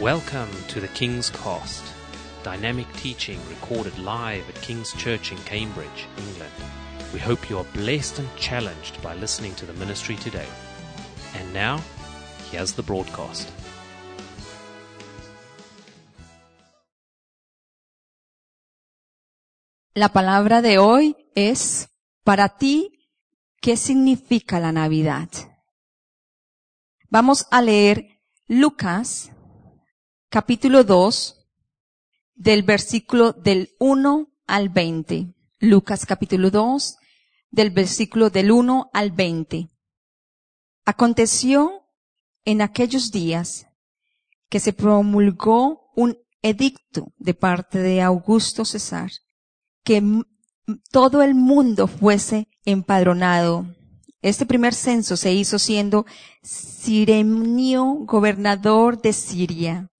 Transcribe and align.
Welcome 0.00 0.50
to 0.68 0.78
the 0.78 0.88
King's 0.88 1.30
Cast, 1.30 1.82
dynamic 2.42 2.86
teaching 2.98 3.40
recorded 3.48 3.98
live 3.98 4.46
at 4.46 4.60
King's 4.60 4.92
Church 4.92 5.32
in 5.32 5.38
Cambridge, 5.38 6.06
England. 6.18 6.52
We 7.14 7.18
hope 7.18 7.48
you 7.48 7.56
are 7.56 7.64
blessed 7.72 8.18
and 8.18 8.28
challenged 8.36 9.00
by 9.00 9.14
listening 9.14 9.54
to 9.54 9.64
the 9.64 9.72
ministry 9.72 10.16
today. 10.16 10.46
And 11.34 11.50
now, 11.54 11.80
here's 12.50 12.74
the 12.74 12.82
broadcast. 12.82 13.48
La 19.94 20.10
palabra 20.10 20.60
de 20.60 20.76
hoy 20.76 21.16
es, 21.34 21.88
para 22.22 22.50
ti, 22.50 23.08
¿qué 23.62 23.78
significa 23.78 24.60
la 24.60 24.72
Navidad? 24.72 25.30
Vamos 27.08 27.46
a 27.50 27.62
leer 27.62 28.20
Lucas, 28.46 29.30
capítulo 30.28 30.84
2, 30.84 31.36
del 32.34 32.62
versículo 32.62 33.32
del 33.32 33.70
1 33.78 34.28
al 34.46 34.68
20. 34.68 35.34
Lucas, 35.60 36.04
capítulo 36.06 36.50
2, 36.50 36.96
del 37.50 37.70
versículo 37.70 38.30
del 38.30 38.50
1 38.50 38.90
al 38.92 39.10
20. 39.12 39.68
Aconteció 40.84 41.84
en 42.44 42.60
aquellos 42.60 43.10
días 43.10 43.66
que 44.48 44.60
se 44.60 44.72
promulgó 44.72 45.90
un 45.94 46.18
edicto 46.42 47.12
de 47.16 47.34
parte 47.34 47.78
de 47.78 48.02
Augusto 48.02 48.64
César 48.64 49.10
que 49.82 50.02
todo 50.90 51.22
el 51.22 51.34
mundo 51.34 51.86
fuese 51.86 52.48
empadronado. 52.64 53.66
Este 54.20 54.46
primer 54.46 54.74
censo 54.74 55.16
se 55.16 55.32
hizo 55.32 55.58
siendo 55.58 56.06
Sirenio 56.42 57.84
gobernador 58.00 59.00
de 59.00 59.12
Siria. 59.12 59.90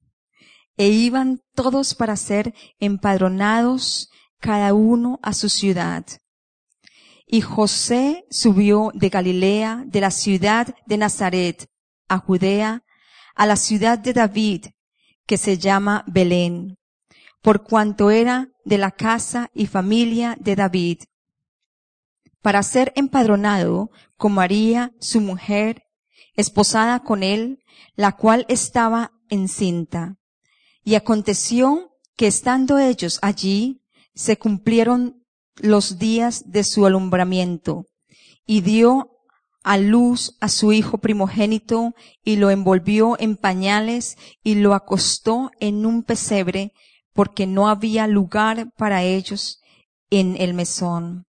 E 0.77 0.89
iban 0.89 1.41
todos 1.55 1.95
para 1.95 2.17
ser 2.17 2.55
empadronados, 2.79 4.11
cada 4.39 4.75
uno 4.75 5.19
a 5.23 5.33
su 5.33 5.49
ciudad. 5.49 6.05
Y 7.27 7.41
José 7.41 8.25
subió 8.31 8.91
de 8.95 9.09
Galilea, 9.09 9.85
de 9.87 10.01
la 10.01 10.11
ciudad 10.11 10.75
de 10.87 10.97
Nazaret, 10.97 11.67
a 12.09 12.19
Judea, 12.19 12.85
a 13.35 13.47
la 13.47 13.57
ciudad 13.57 13.99
de 13.99 14.13
David, 14.13 14.67
que 15.27 15.39
se 15.39 15.59
llama 15.59 16.05
Belén, 16.07 16.79
por 17.43 17.65
cuanto 17.65 18.11
era 18.11 18.49
de 18.65 18.79
la 18.79 18.93
casa 18.93 19.51
y 19.55 19.67
familia 19.67 20.37
de 20.39 20.57
David, 20.57 20.99
para 22.43 22.63
ser 22.63 22.93
empadronado 22.95 23.91
con 24.17 24.33
María, 24.33 24.93
su 25.01 25.21
mujer, 25.21 25.83
esposada 26.35 27.01
con 27.01 27.23
él, 27.23 27.59
la 27.97 28.13
cual 28.13 28.47
estaba 28.49 29.13
encinta. 29.29 30.17
Y 30.87 30.95
aconteció 30.95 31.91
que 32.17 32.29
estando 32.29 32.79
ellos 32.79 33.19
allí, 33.21 33.83
se 34.15 34.39
cumplieron 34.39 35.25
los 35.57 35.99
días 35.99 36.45
de 36.47 36.63
su 36.63 36.87
alumbramiento, 36.87 37.87
y 38.47 38.61
dio 38.61 39.11
a 39.65 39.79
luz 39.79 40.37
a 40.41 40.49
su 40.49 40.73
hijo 40.73 40.99
primogénito, 40.99 41.97
y 42.23 42.37
lo 42.37 42.51
envolvió 42.51 43.17
en 43.19 43.37
pañales, 43.37 44.17
y 44.45 44.55
lo 44.55 44.75
acostó 44.75 45.51
en 45.59 45.87
un 45.87 46.05
pesebre, 46.05 46.71
porque 47.13 47.49
no 47.49 47.69
había 47.69 48.07
lugar 48.07 48.71
para 48.79 49.03
ellos 49.03 49.59
en 50.09 50.37
el 50.41 50.55
mesón. 50.55 51.27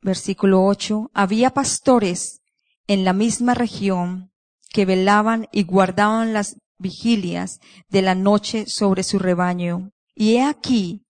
Versículo 0.00 0.64
8. 0.64 1.10
Había 1.12 1.50
pastores 1.50 2.40
en 2.86 3.04
la 3.04 3.14
misma 3.14 3.54
región 3.54 4.30
que 4.68 4.84
velaban 4.84 5.48
y 5.50 5.64
guardaban 5.64 6.32
las 6.32 6.56
vigilias 6.82 7.60
de 7.88 8.02
la 8.02 8.14
noche 8.14 8.66
sobre 8.66 9.02
su 9.02 9.18
rebaño. 9.18 9.92
Y 10.14 10.34
he 10.34 10.42
aquí, 10.42 11.06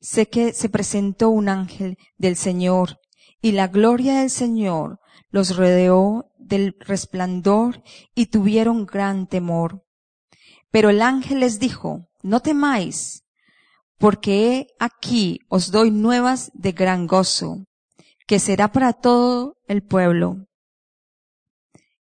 sé 0.00 0.28
que 0.28 0.52
se 0.52 0.68
presentó 0.68 1.30
un 1.30 1.48
ángel 1.48 1.96
del 2.16 2.36
Señor, 2.36 3.00
y 3.42 3.52
la 3.52 3.66
gloria 3.66 4.20
del 4.20 4.30
Señor 4.30 5.00
los 5.30 5.56
rodeó 5.56 6.30
del 6.38 6.76
resplandor 6.78 7.82
y 8.14 8.26
tuvieron 8.26 8.86
gran 8.86 9.26
temor. 9.26 9.84
Pero 10.70 10.90
el 10.90 11.02
ángel 11.02 11.40
les 11.40 11.58
dijo, 11.58 12.08
no 12.22 12.40
temáis, 12.40 13.24
porque 13.98 14.68
aquí 14.78 15.40
os 15.48 15.70
doy 15.70 15.90
nuevas 15.90 16.50
de 16.54 16.72
gran 16.72 17.06
gozo, 17.06 17.64
que 18.26 18.38
será 18.38 18.70
para 18.70 18.92
todo 18.92 19.56
el 19.66 19.82
pueblo, 19.82 20.46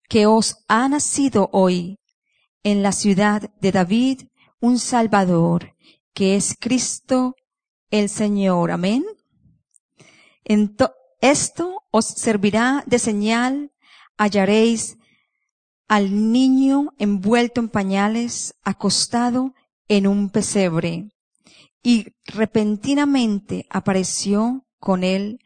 que 0.09 0.25
os 0.25 0.57
ha 0.67 0.87
nacido 0.89 1.49
hoy 1.53 2.00
en 2.63 2.83
la 2.83 2.91
ciudad 2.91 3.49
de 3.59 3.71
David 3.71 4.23
un 4.59 4.79
Salvador, 4.79 5.75
que 6.13 6.35
es 6.35 6.55
Cristo 6.59 7.35
el 7.89 8.09
Señor. 8.09 8.71
Amén. 8.71 9.03
esto 11.21 11.83
os 11.91 12.05
servirá 12.05 12.83
de 12.87 12.99
señal, 12.99 13.71
hallaréis 14.17 14.97
al 15.87 16.31
niño 16.31 16.93
envuelto 16.97 17.59
en 17.59 17.69
pañales, 17.69 18.55
acostado 18.63 19.53
en 19.87 20.07
un 20.07 20.29
pesebre. 20.29 21.09
Y 21.83 22.13
repentinamente 22.25 23.65
apareció 23.69 24.65
con 24.79 25.03
él 25.03 25.39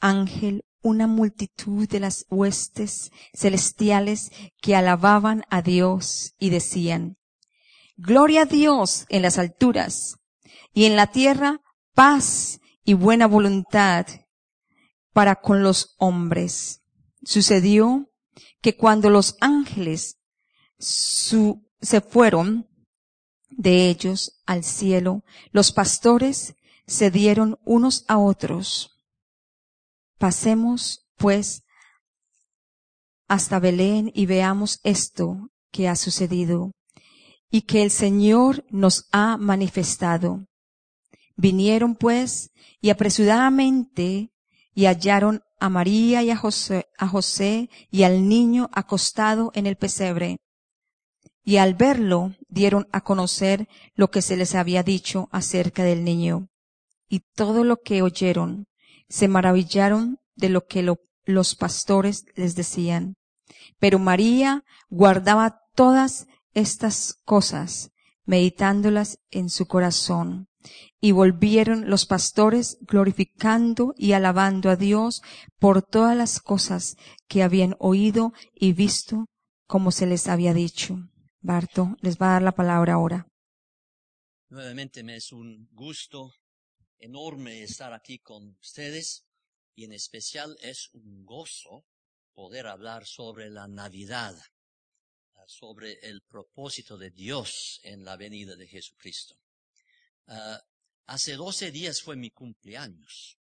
ángel 0.00 0.64
una 0.82 1.06
multitud 1.06 1.88
de 1.88 2.00
las 2.00 2.26
huestes 2.30 3.10
celestiales 3.34 4.30
que 4.60 4.76
alababan 4.76 5.44
a 5.50 5.62
Dios 5.62 6.34
y 6.38 6.50
decían, 6.50 7.16
Gloria 7.96 8.42
a 8.42 8.46
Dios 8.46 9.06
en 9.08 9.22
las 9.22 9.38
alturas 9.38 10.18
y 10.72 10.84
en 10.84 10.94
la 10.94 11.08
tierra 11.08 11.60
paz 11.94 12.60
y 12.84 12.94
buena 12.94 13.26
voluntad 13.26 14.06
para 15.12 15.36
con 15.36 15.64
los 15.64 15.96
hombres. 15.98 16.82
Sucedió 17.24 18.08
que 18.60 18.76
cuando 18.76 19.10
los 19.10 19.36
ángeles 19.40 20.18
se 20.78 22.00
fueron, 22.00 22.68
de 23.50 23.88
ellos 23.88 24.40
al 24.46 24.62
cielo, 24.62 25.24
los 25.50 25.72
pastores 25.72 26.54
se 26.86 27.10
dieron 27.10 27.58
unos 27.64 28.04
a 28.06 28.18
otros. 28.18 28.97
Pasemos, 30.18 31.06
pues, 31.16 31.62
hasta 33.28 33.58
Belén 33.58 34.10
y 34.14 34.26
veamos 34.26 34.80
esto 34.82 35.50
que 35.70 35.88
ha 35.88 35.96
sucedido 35.96 36.72
y 37.50 37.62
que 37.62 37.82
el 37.82 37.90
Señor 37.90 38.64
nos 38.70 39.06
ha 39.12 39.36
manifestado. 39.36 40.46
Vinieron, 41.36 41.94
pues, 41.94 42.50
y 42.80 42.90
apresuradamente 42.90 44.32
y 44.74 44.86
hallaron 44.86 45.42
a 45.60 45.68
María 45.68 46.22
y 46.22 46.30
a 46.30 46.36
José, 46.36 46.86
a 46.98 47.08
José 47.08 47.68
y 47.90 48.02
al 48.02 48.28
niño 48.28 48.70
acostado 48.72 49.50
en 49.54 49.66
el 49.66 49.76
pesebre 49.76 50.38
y 51.48 51.56
al 51.56 51.72
verlo 51.72 52.34
dieron 52.50 52.88
a 52.92 53.00
conocer 53.00 53.68
lo 53.94 54.10
que 54.10 54.20
se 54.20 54.36
les 54.36 54.54
había 54.54 54.82
dicho 54.82 55.30
acerca 55.32 55.82
del 55.82 56.04
niño. 56.04 56.48
Y 57.08 57.20
todo 57.34 57.64
lo 57.64 57.78
que 57.78 58.02
oyeron 58.02 58.66
se 59.08 59.28
maravillaron 59.28 60.18
de 60.34 60.48
lo 60.48 60.66
que 60.66 60.86
los 61.24 61.54
pastores 61.54 62.24
les 62.36 62.54
decían. 62.54 63.16
Pero 63.78 63.98
María 63.98 64.64
guardaba 64.88 65.60
todas 65.74 66.26
estas 66.52 67.20
cosas, 67.24 67.90
meditándolas 68.24 69.18
en 69.30 69.50
su 69.50 69.66
corazón. 69.66 70.48
Y 71.00 71.12
volvieron 71.12 71.88
los 71.88 72.06
pastores 72.06 72.78
glorificando 72.80 73.94
y 73.96 74.12
alabando 74.12 74.68
a 74.70 74.76
Dios 74.76 75.22
por 75.58 75.82
todas 75.82 76.16
las 76.16 76.40
cosas 76.40 76.96
que 77.28 77.44
habían 77.44 77.76
oído 77.78 78.32
y 78.52 78.72
visto 78.72 79.26
como 79.66 79.92
se 79.92 80.06
les 80.06 80.28
había 80.28 80.52
dicho. 80.54 80.98
Barto 81.40 81.96
les 82.00 82.18
va 82.18 82.30
a 82.30 82.32
dar 82.32 82.42
la 82.42 82.52
palabra 82.52 82.94
ahora. 82.94 83.28
Nuevamente 84.48 85.04
me 85.04 85.16
es 85.16 85.30
un 85.30 85.68
gusto 85.72 86.32
enorme 86.98 87.62
estar 87.62 87.92
aquí 87.92 88.18
con 88.18 88.56
ustedes 88.60 89.24
y 89.74 89.84
en 89.84 89.92
especial 89.92 90.56
es 90.60 90.90
un 90.92 91.24
gozo 91.24 91.86
poder 92.32 92.66
hablar 92.66 93.06
sobre 93.06 93.50
la 93.50 93.66
Navidad, 93.68 94.36
sobre 95.46 95.98
el 96.00 96.22
propósito 96.22 96.96
de 96.96 97.10
Dios 97.10 97.80
en 97.82 98.04
la 98.04 98.16
venida 98.16 98.56
de 98.56 98.66
Jesucristo. 98.66 99.36
Ah, 100.26 100.62
hace 101.06 101.34
doce 101.34 101.70
días 101.70 102.02
fue 102.02 102.16
mi 102.16 102.30
cumpleaños. 102.30 103.38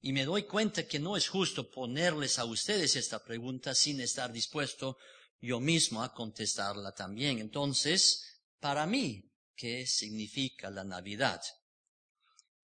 Y 0.00 0.12
me 0.12 0.24
doy 0.24 0.42
cuenta 0.42 0.86
que 0.88 0.98
no 0.98 1.16
es 1.16 1.28
justo 1.28 1.70
ponerles 1.70 2.40
a 2.40 2.44
ustedes 2.44 2.96
esta 2.96 3.22
pregunta 3.22 3.74
sin 3.74 4.00
estar 4.00 4.32
dispuesto 4.32 4.98
yo 5.40 5.60
mismo 5.60 6.02
a 6.02 6.12
contestarla 6.12 6.92
también. 6.92 7.38
Entonces, 7.38 8.24
para 8.58 8.86
mí, 8.86 9.30
¿qué 9.54 9.86
significa 9.86 10.70
la 10.70 10.82
Navidad? 10.82 11.40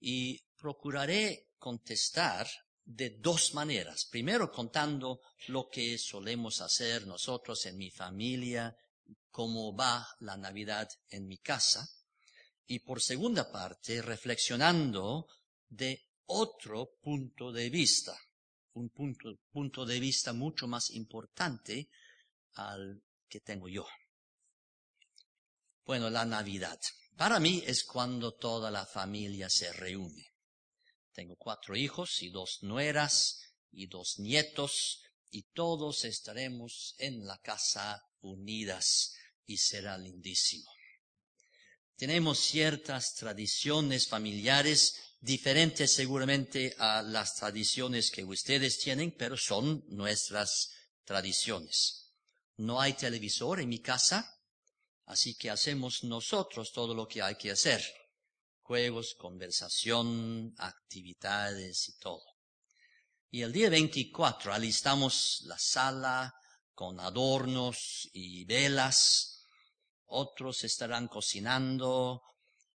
Y 0.00 0.44
procuraré 0.56 1.52
contestar 1.58 2.48
de 2.88 3.10
dos 3.20 3.52
maneras. 3.52 4.06
Primero 4.10 4.50
contando 4.50 5.20
lo 5.48 5.68
que 5.68 5.98
solemos 5.98 6.62
hacer 6.62 7.06
nosotros 7.06 7.66
en 7.66 7.76
mi 7.76 7.90
familia, 7.90 8.74
cómo 9.30 9.76
va 9.76 10.08
la 10.20 10.38
Navidad 10.38 10.88
en 11.10 11.26
mi 11.26 11.36
casa. 11.36 11.86
Y 12.66 12.78
por 12.78 13.02
segunda 13.02 13.52
parte, 13.52 14.00
reflexionando 14.00 15.26
de 15.68 16.02
otro 16.26 16.96
punto 17.02 17.52
de 17.52 17.68
vista, 17.68 18.18
un 18.72 18.88
punto, 18.88 19.36
punto 19.50 19.84
de 19.84 20.00
vista 20.00 20.32
mucho 20.32 20.66
más 20.66 20.90
importante 20.90 21.90
al 22.54 23.02
que 23.28 23.40
tengo 23.40 23.68
yo. 23.68 23.86
Bueno, 25.84 26.08
la 26.08 26.24
Navidad. 26.24 26.80
Para 27.18 27.38
mí 27.38 27.62
es 27.66 27.84
cuando 27.84 28.32
toda 28.32 28.70
la 28.70 28.86
familia 28.86 29.50
se 29.50 29.72
reúne. 29.74 30.27
Tengo 31.18 31.34
cuatro 31.34 31.74
hijos 31.74 32.22
y 32.22 32.30
dos 32.30 32.58
nueras 32.62 33.40
y 33.72 33.88
dos 33.88 34.20
nietos 34.20 35.02
y 35.32 35.42
todos 35.52 36.04
estaremos 36.04 36.94
en 36.96 37.26
la 37.26 37.36
casa 37.38 38.00
unidas 38.20 39.14
y 39.44 39.56
será 39.56 39.98
lindísimo. 39.98 40.70
Tenemos 41.96 42.38
ciertas 42.38 43.14
tradiciones 43.14 44.06
familiares 44.06 44.94
diferentes 45.18 45.92
seguramente 45.92 46.76
a 46.78 47.02
las 47.02 47.34
tradiciones 47.34 48.12
que 48.12 48.22
ustedes 48.22 48.78
tienen, 48.78 49.10
pero 49.10 49.36
son 49.36 49.82
nuestras 49.88 50.70
tradiciones. 51.02 52.12
No 52.58 52.80
hay 52.80 52.92
televisor 52.92 53.58
en 53.58 53.70
mi 53.70 53.80
casa, 53.80 54.40
así 55.06 55.34
que 55.34 55.50
hacemos 55.50 56.04
nosotros 56.04 56.70
todo 56.70 56.94
lo 56.94 57.08
que 57.08 57.22
hay 57.22 57.34
que 57.34 57.50
hacer. 57.50 57.84
Juegos, 58.68 59.14
conversación, 59.14 60.54
actividades 60.58 61.88
y 61.88 61.98
todo. 61.98 62.22
Y 63.30 63.40
el 63.40 63.50
día 63.50 63.70
24 63.70 64.52
alistamos 64.52 65.42
la 65.46 65.58
sala 65.58 66.34
con 66.74 67.00
adornos 67.00 68.10
y 68.12 68.44
velas. 68.44 69.46
Otros 70.08 70.64
estarán 70.64 71.08
cocinando, 71.08 72.20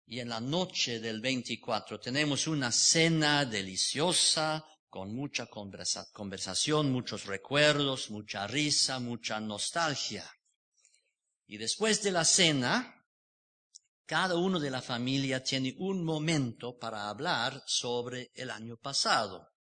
y 0.06 0.20
en 0.20 0.30
la 0.30 0.40
noche 0.40 0.98
del 0.98 1.20
24 1.20 2.00
tenemos 2.00 2.46
una 2.46 2.72
cena 2.72 3.44
deliciosa 3.44 4.64
con 4.88 5.14
mucha 5.14 5.46
conversación, 5.46 6.90
muchos 6.90 7.26
recuerdos, 7.26 8.08
mucha 8.08 8.46
risa, 8.46 8.98
mucha 8.98 9.40
nostalgia. 9.40 10.24
Y 11.46 11.58
después 11.58 12.02
de 12.02 12.12
la 12.12 12.24
cena, 12.24 13.01
cada 14.12 14.36
uno 14.36 14.60
de 14.60 14.68
la 14.68 14.82
familia 14.82 15.42
tiene 15.42 15.74
un 15.78 16.04
momento 16.04 16.78
para 16.78 17.08
hablar 17.08 17.64
sobre 17.66 18.30
el 18.34 18.50
año 18.50 18.76
pasado, 18.76 19.54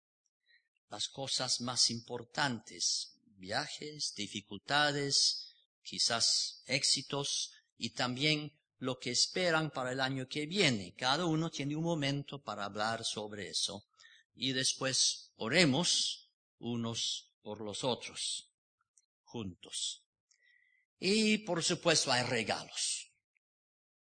las 0.88 1.06
cosas 1.08 1.60
más 1.60 1.88
importantes, 1.88 3.14
viajes, 3.36 4.12
dificultades, 4.16 5.54
quizás 5.84 6.64
éxitos 6.66 7.52
y 7.78 7.90
también 7.90 8.52
lo 8.78 8.98
que 8.98 9.12
esperan 9.12 9.70
para 9.70 9.92
el 9.92 10.00
año 10.00 10.26
que 10.26 10.46
viene. 10.46 10.96
Cada 10.96 11.26
uno 11.26 11.48
tiene 11.48 11.76
un 11.76 11.84
momento 11.84 12.42
para 12.42 12.64
hablar 12.64 13.04
sobre 13.04 13.50
eso. 13.50 13.86
Y 14.34 14.50
después 14.50 15.30
oremos 15.36 16.28
unos 16.58 17.30
por 17.40 17.60
los 17.60 17.84
otros, 17.84 18.50
juntos. 19.22 20.02
Y 20.98 21.38
por 21.38 21.62
supuesto 21.62 22.10
hay 22.10 22.24
regalos. 22.24 23.09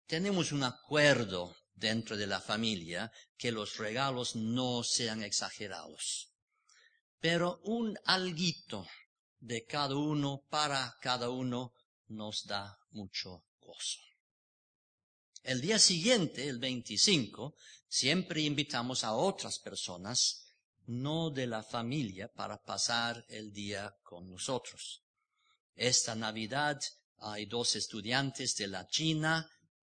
Tenemos 0.07 0.52
un 0.52 0.63
acuerdo 0.63 1.56
dentro 1.74 2.16
de 2.16 2.28
la 2.28 2.40
familia 2.40 3.12
que 3.38 3.52
los 3.52 3.78
regalos 3.78 4.36
no 4.36 4.84
sean 4.84 5.24
exagerados. 5.24 6.30
Pero 7.19 7.60
un 7.63 7.98
alguito 8.06 8.86
de 9.40 9.66
cada 9.66 9.96
uno 9.96 10.44
para 10.50 10.96
cada 11.02 11.30
uno 11.30 11.74
nos 12.07 12.46
da 12.46 12.78
mucho 12.92 13.46
gozo. 13.60 14.00
El 15.42 15.62
día 15.62 15.80
siguiente, 15.80 16.48
el 16.48 16.60
25, 16.60 17.56
siempre 17.88 18.42
invitamos 18.42 19.04
a 19.04 19.13
otras 19.13 19.60
personas, 19.60 20.54
no 20.88 21.30
de 21.30 21.48
la 21.48 21.63
familia, 21.63 22.31
para 22.31 22.62
pasar 22.62 23.25
el 23.30 23.52
día 23.52 23.96
con 24.04 24.30
nosotros. 24.30 25.02
Esta 25.75 26.16
Navidad 26.16 26.80
hay 27.18 27.46
dos 27.46 27.75
estudiantes 27.75 28.56
de 28.56 28.68
la 28.68 28.88
China, 28.88 29.50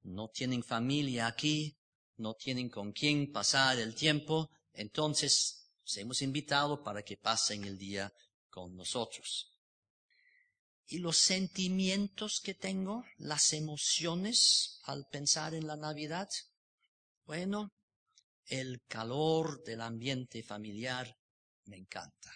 no 0.07 0.29
tienen 0.29 0.63
familia 0.63 1.27
aquí, 1.27 1.77
no 2.17 2.33
tienen 2.33 2.69
con 2.69 2.91
quién 2.91 3.31
pasar 3.31 3.79
el 3.79 3.95
tiempo, 3.95 4.49
entonces 4.73 5.71
los 5.83 5.97
hemos 5.97 6.21
invitado 6.21 6.83
para 6.83 7.03
que 7.03 7.17
pasen 7.17 7.63
el 7.63 7.77
día 7.77 8.11
con 8.49 8.75
nosotros 8.75 9.57
y 10.87 10.99
los 10.99 11.17
sentimientos 11.17 12.39
que 12.41 12.53
tengo, 12.53 13.03
las 13.17 13.51
emociones 13.53 14.79
al 14.83 15.05
pensar 15.07 15.53
en 15.53 15.67
la 15.67 15.75
Navidad. 15.75 16.29
Bueno, 17.25 17.73
el 18.45 18.81
calor 18.87 19.63
del 19.63 19.81
ambiente 19.81 20.43
familiar 20.43 21.13
me 21.65 21.75
encanta. 21.75 22.31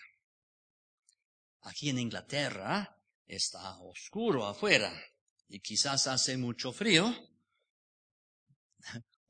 Aquí 1.61 1.89
en 1.89 1.99
Inglaterra 1.99 3.01
está 3.25 3.79
oscuro 3.79 4.45
afuera 4.45 4.91
y 5.47 5.61
quizás 5.61 6.07
hace 6.07 6.35
mucho 6.35 6.73
frío. 6.73 7.30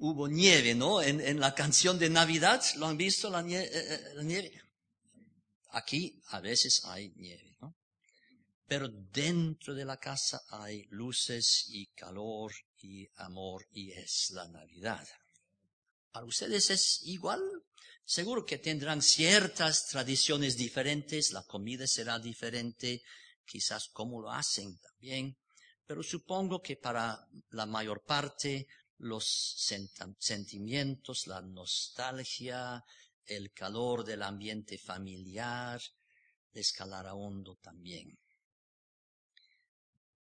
Hubo 0.04 0.28
nieve, 0.28 0.74
¿no? 0.76 1.02
En, 1.02 1.40
la 1.40 1.54
canción 1.54 1.98
de 2.00 2.10
Navidad, 2.10 2.64
¿lo 2.78 2.88
han 2.88 2.98
visto 2.98 3.30
la 3.30 3.42
eh, 3.42 3.70
eh, 3.72 4.24
nieve? 4.24 4.62
Aquí 5.70 6.22
a 6.28 6.40
veces 6.40 6.84
hay 6.86 7.14
nieve 7.16 7.52
pero 8.72 8.88
dentro 8.88 9.76
de 9.76 9.84
la 9.84 9.98
casa 9.98 10.44
hay 10.48 10.86
luces 10.92 11.66
y 11.72 11.88
calor 11.88 12.54
y 12.82 13.06
amor 13.18 13.68
y 13.74 13.92
es 13.92 14.32
la 14.32 14.48
Navidad. 14.48 15.06
Para 16.10 16.26
ustedes 16.26 16.70
es 16.70 17.02
igual. 17.04 17.42
Seguro 18.06 18.46
que 18.46 18.60
tendrán 18.60 19.02
ciertas 19.02 19.88
tradiciones 19.88 20.56
diferentes, 20.56 21.34
la 21.34 21.44
comida 21.44 21.86
será 21.86 22.18
diferente, 22.18 23.02
quizás 23.46 23.90
cómo 23.90 24.22
lo 24.22 24.32
hacen 24.32 24.80
también, 24.80 25.38
pero 25.86 26.02
supongo 26.02 26.62
que 26.62 26.78
para 26.78 27.28
la 27.50 27.66
mayor 27.66 28.02
parte 28.06 28.68
los 29.02 29.56
sentimientos, 30.20 31.26
la 31.26 31.42
nostalgia, 31.42 32.84
el 33.26 33.52
calor 33.52 34.06
del 34.06 34.22
ambiente 34.22 34.78
familiar, 34.78 35.82
les 36.52 36.72
calará 36.72 37.16
hondo 37.16 37.56
también. 37.56 38.20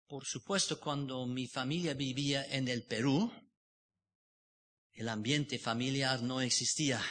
Por 0.06 0.24
supuesto, 0.24 0.78
cuando 0.78 1.26
mi 1.26 1.48
familia 1.48 1.94
vivía 1.94 2.44
en 2.44 2.68
el 2.68 2.84
Perú, 2.84 3.32
el 4.92 5.08
ambiente 5.08 5.58
familiar 5.58 6.22
no 6.22 6.40
existía. 6.40 7.02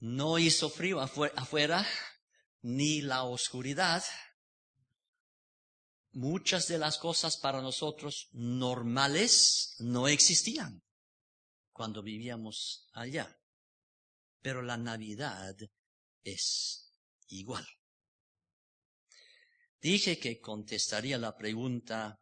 No 0.00 0.38
hizo 0.40 0.70
frío 0.70 1.00
afuera, 1.00 1.86
ni 2.62 3.00
la 3.00 3.22
oscuridad. 3.22 4.02
Muchas 6.12 6.68
de 6.68 6.78
las 6.78 6.98
cosas 6.98 7.38
para 7.38 7.62
nosotros 7.62 8.28
normales 8.32 9.76
no 9.78 10.08
existían 10.08 10.82
cuando 11.72 12.02
vivíamos 12.02 12.86
allá. 12.92 13.38
Pero 14.42 14.60
la 14.60 14.76
Navidad 14.76 15.56
es 16.22 16.92
igual. 17.28 17.66
Dije 19.80 20.18
que 20.18 20.38
contestaría 20.38 21.16
la 21.18 21.36
pregunta 21.36 22.20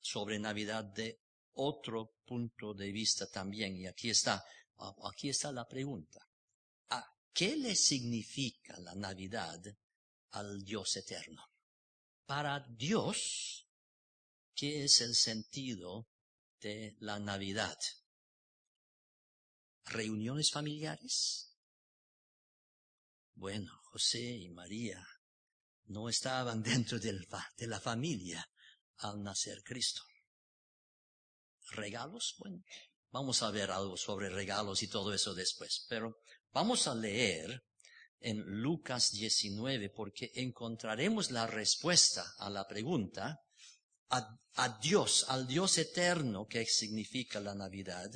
sobre 0.00 0.38
Navidad 0.38 0.84
de 0.84 1.20
otro 1.54 2.14
punto 2.24 2.72
de 2.72 2.92
vista 2.92 3.26
también. 3.26 3.76
Y 3.76 3.86
aquí 3.86 4.10
está, 4.10 4.44
aquí 5.04 5.28
está 5.28 5.50
la 5.50 5.66
pregunta. 5.66 6.26
¿A 6.90 7.04
¿qué 7.32 7.56
le 7.56 7.74
significa 7.74 8.78
la 8.78 8.94
Navidad 8.94 9.60
al 10.30 10.62
Dios 10.62 10.96
eterno? 10.96 11.53
Para 12.26 12.60
Dios, 12.70 13.68
¿qué 14.54 14.84
es 14.84 15.02
el 15.02 15.14
sentido 15.14 16.08
de 16.60 16.96
la 17.00 17.18
Navidad? 17.18 17.76
¿Reuniones 19.84 20.50
familiares? 20.50 21.54
Bueno, 23.34 23.70
José 23.84 24.22
y 24.22 24.48
María 24.48 25.06
no 25.84 26.08
estaban 26.08 26.62
dentro 26.62 26.98
de 26.98 27.66
la 27.66 27.80
familia 27.80 28.48
al 28.98 29.22
nacer 29.22 29.62
Cristo. 29.62 30.02
¿Regalos? 31.72 32.36
Bueno, 32.38 32.62
vamos 33.10 33.42
a 33.42 33.50
ver 33.50 33.70
algo 33.70 33.98
sobre 33.98 34.30
regalos 34.30 34.82
y 34.82 34.88
todo 34.88 35.12
eso 35.12 35.34
después, 35.34 35.84
pero 35.90 36.22
vamos 36.52 36.86
a 36.88 36.94
leer 36.94 37.62
en 38.24 38.40
Lucas 38.62 39.12
19 39.12 39.90
porque 39.90 40.32
encontraremos 40.34 41.30
la 41.30 41.46
respuesta 41.46 42.34
a 42.38 42.48
la 42.48 42.66
pregunta 42.66 43.38
a, 44.08 44.78
Dios, 44.80 45.26
al 45.28 45.46
Dios 45.46 45.76
eterno 45.78 46.46
que 46.46 46.64
significa 46.64 47.38
la 47.40 47.54
Navidad. 47.54 48.10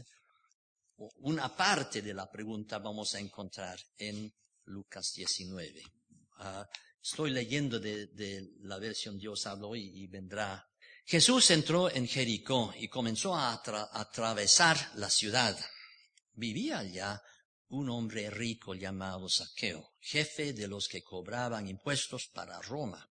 Una 1.20 1.54
parte 1.54 2.00
de 2.00 2.14
la 2.14 2.30
pregunta 2.30 2.78
vamos 2.78 3.14
a 3.14 3.20
encontrar 3.20 3.78
en 3.98 4.32
Lucas 4.64 5.12
19. 5.14 5.82
Ah, 6.38 6.66
estoy 7.02 7.30
leyendo 7.30 7.78
de, 7.78 8.48
la 8.60 8.78
versión 8.78 9.18
Dios 9.18 9.46
habló 9.46 9.76
y, 9.76 10.06
vendrá. 10.06 10.66
Jesús 11.04 11.50
entró 11.50 11.90
en 11.90 12.06
Jericó 12.06 12.72
y 12.78 12.88
comenzó 12.88 13.34
a 13.34 13.52
atravesar 13.92 14.92
la 14.94 15.10
ciudad. 15.10 15.58
Vivía 16.34 16.78
allá 16.78 17.22
un 17.68 17.90
hombre 17.90 18.30
rico 18.30 18.74
llamado 18.74 19.28
Saqueo, 19.28 19.94
jefe 20.00 20.52
de 20.52 20.68
los 20.68 20.88
que 20.88 21.02
cobraban 21.02 21.68
impuestos 21.68 22.28
para 22.28 22.60
Roma. 22.62 23.10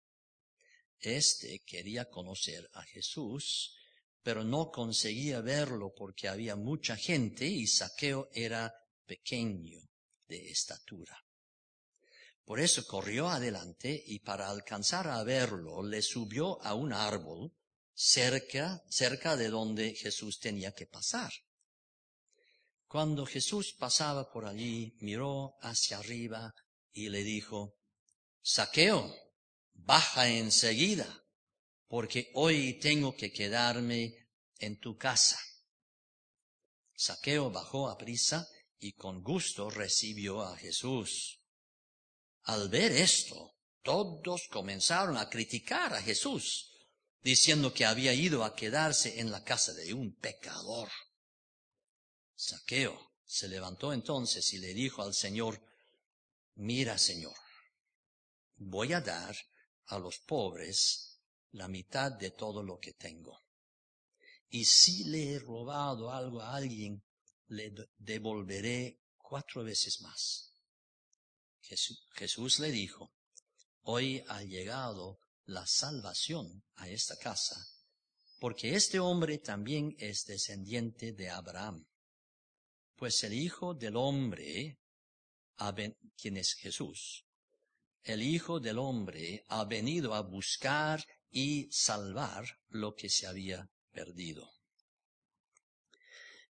Este 1.00 1.64
quería 1.66 2.10
conocer 2.10 2.68
a 2.74 2.84
Jesús, 2.84 3.76
pero 4.24 4.44
no 4.44 4.72
conseguía 4.72 5.42
verlo 5.42 5.94
porque 5.96 6.28
había 6.28 6.56
mucha 6.56 6.98
gente 6.98 7.46
y 7.46 7.68
Saqueo 7.68 8.30
era 8.34 8.74
pequeño 9.06 9.80
de 10.28 10.50
estatura. 10.50 11.24
Por 12.44 12.60
eso 12.60 12.86
corrió 12.88 13.30
adelante 13.30 14.04
y 14.08 14.20
para 14.20 14.50
alcanzar 14.50 15.08
a 15.08 15.24
verlo 15.24 15.84
le 15.84 16.02
subió 16.02 16.62
a 16.64 16.74
un 16.74 16.94
árbol 16.94 17.54
cerca, 17.94 18.82
cerca 18.90 19.36
de 19.36 19.50
donde 19.50 19.94
Jesús 19.94 20.40
tenía 20.40 20.72
que 20.72 20.88
pasar. 20.88 21.32
Cuando 22.88 23.26
Jesús 23.26 23.74
pasaba 23.74 24.32
por 24.32 24.46
allí, 24.46 24.96
miró 25.02 25.56
hacia 25.62 25.98
arriba 25.98 26.54
y 26.94 27.10
le 27.10 27.24
dijo, 27.24 27.76
Saqueo, 28.42 29.14
baja 29.74 30.30
enseguida, 30.30 31.26
porque 31.88 32.32
hoy 32.34 32.80
tengo 32.80 33.16
que 33.16 33.32
quedarme 33.32 34.30
en 34.60 34.80
tu 34.80 34.96
casa. 34.98 35.38
Saqueo 36.96 37.52
bajó 37.52 37.90
a 37.90 37.98
prisa 37.98 38.48
y 38.80 38.94
con 38.94 39.22
gusto 39.22 39.70
recibió 39.70 40.42
a 40.42 40.56
Jesús. 40.58 41.42
Al 42.44 42.70
ver 42.70 42.94
esto, 42.94 43.56
todos 43.82 44.48
comenzaron 44.50 45.18
a 45.18 45.30
criticar 45.30 45.94
a 45.94 46.02
Jesús, 46.02 46.72
diciendo 47.22 47.74
que 47.74 47.86
había 47.86 48.14
ido 48.14 48.46
a 48.46 48.56
quedarse 48.56 49.20
en 49.20 49.30
la 49.30 49.44
casa 49.44 49.74
de 49.74 49.94
un 49.94 50.16
pecador. 50.16 50.90
Saqueo 52.38 53.14
se 53.26 53.50
levantó 53.50 53.92
entonces 53.92 54.54
y 54.54 54.60
le 54.60 54.74
dijo 54.74 55.02
al 55.02 55.14
Señor, 55.14 55.60
mira, 56.56 56.98
Señor, 56.98 57.36
voy 58.56 58.94
a 58.94 59.02
dar 59.02 59.36
a 59.88 59.98
los 59.98 60.20
pobres 60.20 61.20
la 61.52 61.68
mitad 61.68 62.12
de 62.12 62.32
todo 62.32 62.62
lo 62.62 62.80
que 62.80 62.94
tengo. 62.94 63.42
Y 64.50 64.66
si 64.66 65.06
le 65.06 65.34
he 65.34 65.40
robado 65.40 66.12
algo 66.12 66.42
a 66.42 66.56
alguien, 66.56 67.04
le 67.48 67.74
devolveré 67.98 69.02
cuatro 69.18 69.64
veces 69.64 70.00
más. 70.02 70.54
Jesús, 72.14 72.60
le 72.60 72.72
dijo, 72.72 73.12
hoy 73.82 74.24
ha 74.28 74.42
llegado 74.44 75.20
la 75.46 75.66
salvación 75.66 76.64
a 76.76 76.88
esta 76.88 77.18
casa, 77.18 77.68
porque 78.40 78.76
este 78.76 79.00
hombre 79.00 79.40
también 79.40 79.96
es 80.00 80.26
descendiente 80.26 81.12
de 81.12 81.30
Abraham. 81.30 81.86
Pues 82.98 83.24
el 83.24 83.34
Hijo 83.34 83.76
del 83.76 83.96
Hombre, 83.96 84.80
quien 86.20 86.38
es 86.38 86.56
Jesús, 86.56 87.26
el 88.02 88.24
Hijo 88.24 88.60
del 88.60 88.80
Hombre 88.80 89.46
ha 89.50 89.66
venido 89.66 90.16
a 90.16 90.22
buscar 90.22 91.06
y 91.30 91.68
salvar 91.72 92.44
lo 92.70 92.96
que 92.96 93.08
se 93.08 93.28
había 93.28 93.70
perdido. 93.92 94.52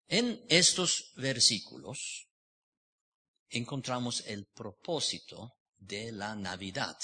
En 0.07 0.41
estos 0.49 1.13
versículos 1.17 2.29
encontramos 3.49 4.23
el 4.27 4.47
propósito 4.47 5.57
de 5.77 6.13
la 6.13 6.37
Navidad. 6.37 6.97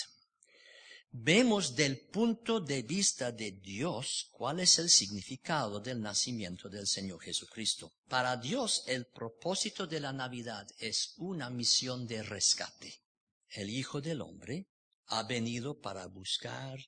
Vemos 1.14 1.76
del 1.76 2.00
punto 2.00 2.58
de 2.58 2.82
vista 2.82 3.30
de 3.30 3.50
Dios 3.50 4.30
cuál 4.32 4.60
es 4.60 4.78
el 4.78 4.88
significado 4.88 5.78
del 5.78 6.00
nacimiento 6.00 6.70
del 6.70 6.86
Señor 6.86 7.20
Jesucristo. 7.20 7.92
Para 8.08 8.34
Dios 8.38 8.82
el 8.86 9.04
propósito 9.04 9.86
de 9.86 10.00
la 10.00 10.14
Navidad 10.14 10.66
es 10.78 11.12
una 11.18 11.50
misión 11.50 12.06
de 12.06 12.22
rescate. 12.22 13.02
El 13.50 13.68
Hijo 13.68 14.00
del 14.00 14.22
Hombre 14.22 14.70
ha 15.08 15.22
venido 15.24 15.78
para 15.78 16.06
buscar 16.06 16.80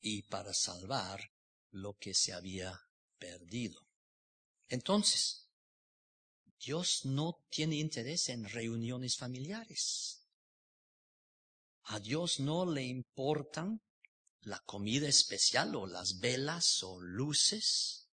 y 0.00 0.22
para 0.22 0.52
salvar 0.52 1.30
lo 1.70 1.96
que 1.96 2.12
se 2.12 2.32
había 2.32 2.76
perdido. 3.20 3.86
Entonces, 4.66 5.48
Dios 6.58 7.04
no 7.04 7.46
tiene 7.48 7.76
interés 7.76 8.30
en 8.30 8.48
reuniones 8.48 9.16
familiares. 9.16 10.19
A 11.84 11.98
Dios 12.00 12.40
no 12.40 12.70
le 12.70 12.82
importan 12.82 13.80
la 14.42 14.60
comida 14.60 15.08
especial 15.08 15.74
o 15.74 15.86
las 15.86 16.18
velas 16.18 16.82
o 16.82 17.00
luces. 17.00 18.08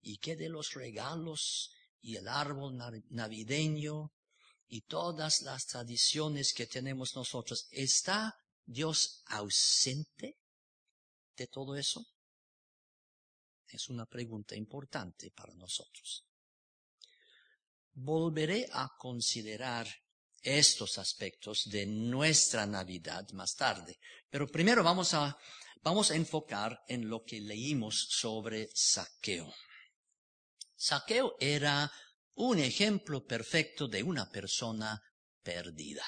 ¿Y 0.00 0.18
qué 0.18 0.36
de 0.36 0.48
los 0.48 0.74
regalos 0.74 1.72
y 2.00 2.16
el 2.16 2.28
árbol 2.28 2.76
navideño 3.10 4.12
y 4.68 4.82
todas 4.82 5.42
las 5.42 5.66
tradiciones 5.66 6.52
que 6.52 6.66
tenemos 6.66 7.14
nosotros? 7.14 7.66
¿Está 7.70 8.36
Dios 8.64 9.22
ausente 9.26 10.38
de 11.36 11.46
todo 11.48 11.76
eso? 11.76 12.06
Es 13.68 13.88
una 13.88 14.06
pregunta 14.06 14.54
importante 14.54 15.30
para 15.32 15.54
nosotros. 15.54 16.24
Volveré 17.92 18.68
a 18.72 18.94
considerar 18.96 19.88
estos 20.46 20.96
aspectos 20.98 21.64
de 21.68 21.86
nuestra 21.86 22.66
Navidad 22.66 23.28
más 23.32 23.56
tarde. 23.56 23.98
Pero 24.30 24.46
primero 24.46 24.84
vamos 24.84 25.12
a, 25.12 25.36
vamos 25.82 26.12
a 26.12 26.14
enfocar 26.14 26.80
en 26.86 27.08
lo 27.08 27.24
que 27.24 27.40
leímos 27.40 28.06
sobre 28.10 28.68
saqueo. 28.72 29.52
Saqueo 30.76 31.34
era 31.40 31.90
un 32.34 32.60
ejemplo 32.60 33.24
perfecto 33.24 33.88
de 33.88 34.04
una 34.04 34.30
persona 34.30 35.02
perdida. 35.42 36.04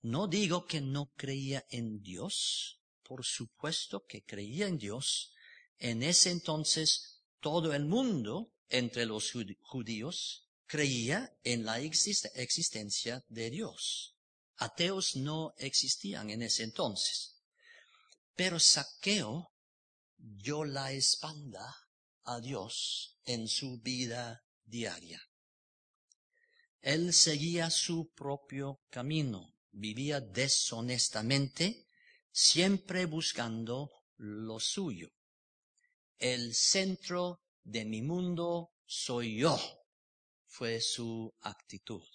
No 0.00 0.26
digo 0.26 0.64
que 0.64 0.80
no 0.80 1.12
creía 1.14 1.66
en 1.68 2.00
Dios, 2.00 2.80
por 3.02 3.26
supuesto 3.26 4.04
que 4.08 4.24
creía 4.24 4.68
en 4.68 4.78
Dios. 4.78 5.34
En 5.76 6.02
ese 6.02 6.30
entonces 6.30 7.24
todo 7.40 7.74
el 7.74 7.84
mundo 7.84 8.54
entre 8.70 9.04
los 9.04 9.32
judíos 9.60 10.48
creía 10.66 11.36
en 11.42 11.64
la 11.64 11.80
existencia 11.80 13.24
de 13.28 13.50
Dios. 13.50 14.16
Ateos 14.56 15.16
no 15.16 15.54
existían 15.58 16.30
en 16.30 16.42
ese 16.42 16.62
entonces. 16.62 17.42
Pero 18.34 18.58
Saqueo 18.58 19.52
dio 20.16 20.64
la 20.64 20.92
espalda 20.92 21.76
a 22.24 22.40
Dios 22.40 23.18
en 23.24 23.48
su 23.48 23.80
vida 23.80 24.44
diaria. 24.64 25.20
Él 26.80 27.12
seguía 27.12 27.70
su 27.70 28.10
propio 28.12 28.80
camino, 28.90 29.54
vivía 29.70 30.20
deshonestamente, 30.20 31.86
siempre 32.30 33.06
buscando 33.06 33.90
lo 34.16 34.58
suyo. 34.58 35.10
El 36.18 36.54
centro 36.54 37.42
de 37.62 37.84
mi 37.84 38.02
mundo 38.02 38.72
soy 38.84 39.38
yo, 39.38 39.58
fue 40.52 40.80
su 40.82 41.34
actitud. 41.40 42.06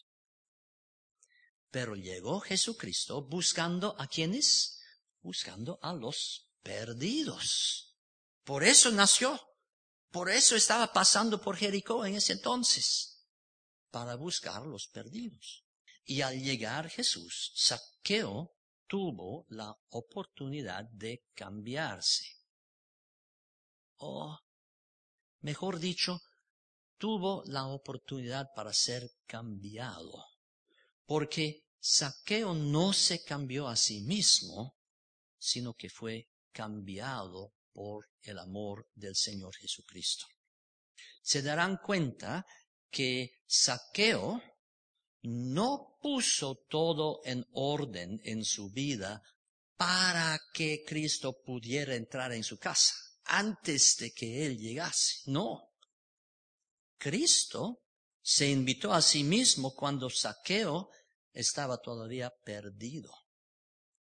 Pero 1.71 1.95
llegó 1.95 2.39
Jesucristo 2.39 3.27
buscando 3.27 3.99
a 3.99 4.07
quienes? 4.07 4.79
Buscando 5.21 5.79
a 5.81 5.91
los 5.93 6.51
perdidos. 6.61 7.97
Por 8.43 8.63
eso 8.63 8.91
nació. 8.91 9.41
Por 10.11 10.29
eso 10.29 10.55
estaba 10.55 10.93
pasando 10.93 11.41
por 11.41 11.57
Jericó 11.57 12.05
en 12.05 12.15
ese 12.15 12.33
entonces. 12.33 13.25
Para 13.89 14.15
buscar 14.15 14.61
los 14.67 14.87
perdidos. 14.87 15.65
Y 16.05 16.21
al 16.21 16.39
llegar 16.39 16.89
Jesús, 16.89 17.51
Saqueo 17.55 18.55
tuvo 18.85 19.45
la 19.49 19.75
oportunidad 19.89 20.85
de 20.91 21.25
cambiarse. 21.33 22.37
O, 23.97 24.39
mejor 25.41 25.79
dicho, 25.79 26.21
tuvo 26.97 27.43
la 27.45 27.67
oportunidad 27.67 28.47
para 28.55 28.73
ser 28.73 29.09
cambiado. 29.25 30.25
Porque 31.05 31.63
Saqueo 31.79 32.53
no 32.53 32.93
se 32.93 33.23
cambió 33.23 33.67
a 33.67 33.75
sí 33.75 34.01
mismo, 34.01 34.77
sino 35.37 35.73
que 35.73 35.89
fue 35.89 36.29
cambiado 36.51 37.53
por 37.71 38.09
el 38.21 38.39
amor 38.39 38.89
del 38.95 39.15
Señor 39.15 39.55
Jesucristo. 39.55 40.25
Se 41.21 41.41
darán 41.41 41.77
cuenta 41.77 42.45
que 42.89 43.41
Saqueo 43.45 44.41
no 45.21 45.97
puso 46.01 46.65
todo 46.69 47.21
en 47.23 47.45
orden 47.51 48.19
en 48.23 48.43
su 48.43 48.69
vida 48.71 49.21
para 49.75 50.39
que 50.53 50.83
Cristo 50.85 51.41
pudiera 51.43 51.95
entrar 51.95 52.33
en 52.33 52.43
su 52.43 52.57
casa 52.57 52.95
antes 53.25 53.97
de 53.97 54.11
que 54.11 54.45
Él 54.45 54.57
llegase. 54.57 55.21
No. 55.25 55.66
Cristo 56.97 57.81
se 58.21 58.49
invitó 58.49 58.93
a 58.93 59.01
sí 59.01 59.23
mismo 59.23 59.73
cuando 59.73 60.09
Saqueo 60.09 60.89
estaba 61.31 61.77
todavía 61.77 62.31
perdido. 62.43 63.11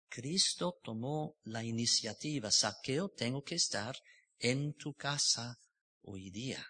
Cristo 0.09 0.79
tomó 0.83 1.37
la 1.43 1.63
iniciativa. 1.63 2.51
Saqueo, 2.51 3.09
tengo 3.09 3.43
que 3.43 3.55
estar 3.55 3.95
en 4.39 4.73
tu 4.73 4.93
casa 4.93 5.59
hoy 6.01 6.29
día. 6.29 6.65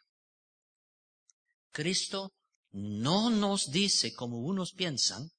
Cristo 1.72 2.34
no 2.72 3.30
nos 3.30 3.72
dice, 3.72 4.14
como 4.14 4.40
unos 4.40 4.74
piensan, 4.74 5.32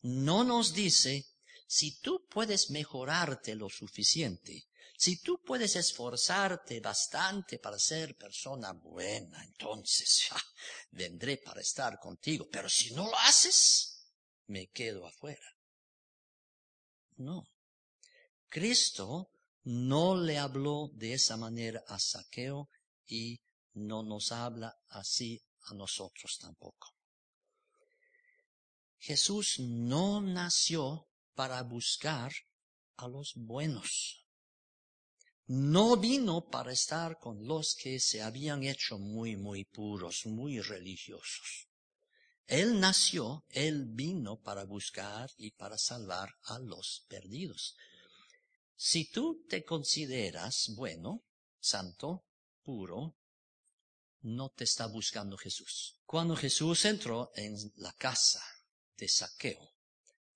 no 0.00 0.44
nos 0.44 0.74
dice, 0.74 1.26
si 1.66 2.00
tú 2.00 2.26
puedes 2.28 2.70
mejorarte 2.70 3.54
lo 3.54 3.68
suficiente, 3.68 4.67
si 5.00 5.22
tú 5.22 5.40
puedes 5.40 5.76
esforzarte 5.76 6.80
bastante 6.80 7.60
para 7.60 7.78
ser 7.78 8.16
persona 8.16 8.72
buena, 8.72 9.44
entonces 9.44 10.28
vendré 10.90 11.36
para 11.36 11.60
estar 11.60 12.00
contigo. 12.00 12.48
Pero 12.50 12.68
si 12.68 12.92
no 12.94 13.04
lo 13.08 13.16
haces, 13.20 14.08
me 14.48 14.66
quedo 14.70 15.06
afuera. 15.06 15.54
No. 17.18 17.44
Cristo 18.48 19.30
no 19.62 20.16
le 20.16 20.36
habló 20.36 20.90
de 20.92 21.12
esa 21.12 21.36
manera 21.36 21.84
a 21.86 22.00
Saqueo 22.00 22.68
y 23.06 23.40
no 23.74 24.02
nos 24.02 24.32
habla 24.32 24.76
así 24.88 25.40
a 25.66 25.74
nosotros 25.74 26.38
tampoco. 26.40 26.88
Jesús 28.98 29.60
no 29.60 30.20
nació 30.20 31.08
para 31.36 31.62
buscar 31.62 32.32
a 32.96 33.06
los 33.06 33.34
buenos. 33.36 34.27
No 35.48 35.96
vino 35.96 36.46
para 36.46 36.72
estar 36.72 37.18
con 37.18 37.46
los 37.46 37.74
que 37.74 38.00
se 38.00 38.20
habían 38.20 38.64
hecho 38.64 38.98
muy, 38.98 39.34
muy 39.34 39.64
puros, 39.64 40.26
muy 40.26 40.60
religiosos. 40.60 41.68
Él 42.46 42.78
nació, 42.78 43.46
Él 43.48 43.86
vino 43.86 44.42
para 44.42 44.64
buscar 44.64 45.30
y 45.38 45.52
para 45.52 45.78
salvar 45.78 46.34
a 46.42 46.58
los 46.58 47.06
perdidos. 47.08 47.76
Si 48.76 49.10
tú 49.10 49.46
te 49.48 49.64
consideras 49.64 50.70
bueno, 50.76 51.24
santo, 51.58 52.26
puro, 52.62 53.16
no 54.20 54.50
te 54.50 54.64
está 54.64 54.86
buscando 54.86 55.38
Jesús. 55.38 55.98
Cuando 56.04 56.36
Jesús 56.36 56.84
entró 56.84 57.30
en 57.34 57.56
la 57.76 57.94
casa 57.94 58.44
de 58.98 59.08
Saqueo, 59.08 59.76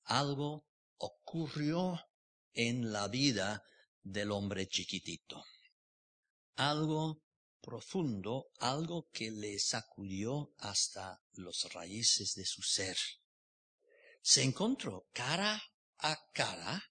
algo 0.04 0.66
ocurrió 0.97 2.00
en 2.54 2.93
la 2.93 3.08
vida 3.08 3.63
del 4.02 4.30
hombre 4.30 4.69
chiquitito. 4.69 5.45
Algo 6.56 7.23
profundo, 7.60 8.50
algo 8.58 9.08
que 9.12 9.30
le 9.30 9.58
sacudió 9.58 10.52
hasta 10.58 11.23
los 11.34 11.73
raíces 11.73 12.34
de 12.34 12.45
su 12.45 12.62
ser. 12.62 12.97
Se 14.21 14.43
encontró 14.43 15.06
cara 15.12 15.62
a 15.99 16.19
cara 16.32 16.82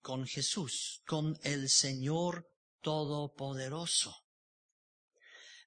con 0.00 0.26
Jesús, 0.26 1.02
con 1.06 1.38
el 1.42 1.68
Señor 1.68 2.48
Todopoderoso. 2.80 4.16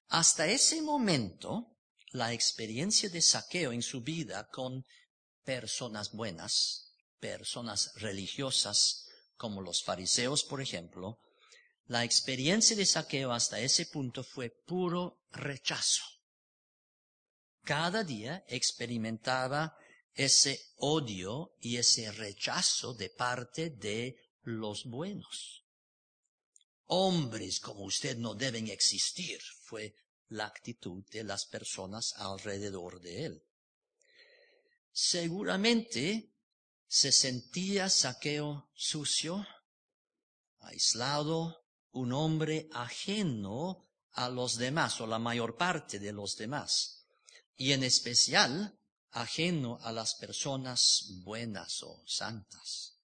Hasta 0.08 0.48
ese 0.48 0.82
momento, 0.82 1.76
la 2.12 2.32
experiencia 2.32 3.08
de 3.08 3.22
saqueo 3.22 3.72
en 3.72 3.82
su 3.82 4.02
vida 4.02 4.48
con 4.48 4.84
personas 5.44 6.12
buenas, 6.12 6.94
personas 7.20 7.92
religiosas, 7.96 9.06
como 9.40 9.62
los 9.62 9.82
fariseos, 9.82 10.44
por 10.44 10.60
ejemplo, 10.60 11.18
la 11.86 12.04
experiencia 12.04 12.76
de 12.76 12.84
saqueo 12.84 13.32
hasta 13.32 13.58
ese 13.58 13.86
punto 13.86 14.22
fue 14.22 14.50
puro 14.50 15.22
rechazo. 15.32 16.04
Cada 17.64 18.04
día 18.04 18.44
experimentaba 18.48 19.74
ese 20.12 20.60
odio 20.76 21.54
y 21.58 21.78
ese 21.78 22.12
rechazo 22.12 22.92
de 22.92 23.08
parte 23.08 23.70
de 23.70 24.14
los 24.42 24.84
buenos. 24.84 25.64
Hombres 26.84 27.60
como 27.60 27.84
usted 27.84 28.18
no 28.18 28.34
deben 28.34 28.68
existir, 28.68 29.40
fue 29.62 29.94
la 30.28 30.44
actitud 30.44 31.02
de 31.10 31.24
las 31.24 31.46
personas 31.46 32.12
alrededor 32.16 33.00
de 33.00 33.24
él. 33.24 33.42
Seguramente 34.92 36.30
se 36.92 37.12
sentía 37.12 37.88
saqueo 37.88 38.68
sucio, 38.74 39.46
aislado, 40.58 41.64
un 41.92 42.12
hombre 42.12 42.68
ajeno 42.72 43.88
a 44.10 44.28
los 44.28 44.56
demás 44.56 45.00
o 45.00 45.06
la 45.06 45.20
mayor 45.20 45.56
parte 45.56 46.00
de 46.00 46.12
los 46.12 46.34
demás, 46.34 47.06
y 47.54 47.72
en 47.74 47.84
especial 47.84 48.76
ajeno 49.12 49.78
a 49.82 49.92
las 49.92 50.16
personas 50.16 51.06
buenas 51.22 51.80
o 51.84 52.02
santas. 52.08 52.98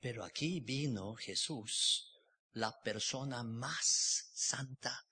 Pero 0.00 0.24
aquí 0.24 0.58
vino 0.58 1.14
Jesús, 1.14 2.10
la 2.54 2.76
persona 2.82 3.44
más 3.44 4.32
santa 4.34 5.06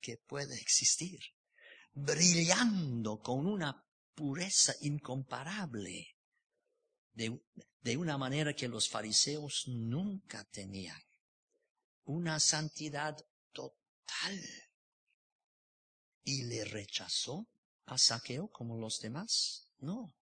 que 0.00 0.18
puede 0.18 0.54
existir, 0.54 1.18
brillando 1.92 3.18
con 3.18 3.44
una 3.44 3.84
pureza 4.14 4.72
incomparable, 4.82 6.17
de, 7.18 7.36
de 7.80 7.96
una 7.96 8.16
manera 8.16 8.54
que 8.54 8.68
los 8.68 8.88
fariseos 8.88 9.64
nunca 9.66 10.44
tenían 10.44 11.02
una 12.04 12.38
santidad 12.38 13.16
total. 13.52 14.40
¿Y 16.22 16.44
le 16.44 16.64
rechazó 16.64 17.48
a 17.86 17.98
Saqueo 17.98 18.48
como 18.52 18.76
los 18.78 19.00
demás? 19.00 19.68
No. 19.78 20.14